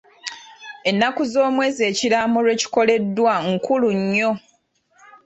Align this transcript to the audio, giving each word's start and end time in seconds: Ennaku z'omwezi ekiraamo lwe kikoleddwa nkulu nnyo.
Ennaku 0.89 1.21
z'omwezi 1.31 1.81
ekiraamo 1.91 2.39
lwe 2.43 2.53
kikoleddwa 2.61 3.33
nkulu 3.51 3.89
nnyo. 3.99 4.31